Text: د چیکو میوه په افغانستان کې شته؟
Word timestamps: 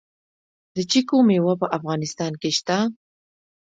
د 0.75 0.77
چیکو 0.91 1.15
میوه 1.27 1.53
په 1.61 1.67
افغانستان 1.77 2.33
کې 2.41 2.49
شته؟ 2.57 2.77